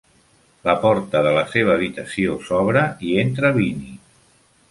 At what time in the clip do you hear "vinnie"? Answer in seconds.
3.61-3.95